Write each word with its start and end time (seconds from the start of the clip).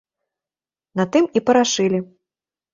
На 1.01 1.07
тым 1.17 1.29
і 1.37 1.45
парашылі. 1.53 2.05